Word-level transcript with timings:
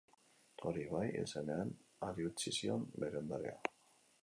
Hori 0.69 0.85
bai, 0.93 1.01
hil 1.09 1.27
zenean, 1.35 1.75
hari 2.07 2.27
utzi 2.31 2.55
zion 2.61 2.91
bere 3.05 3.23
ondarea. 3.23 3.57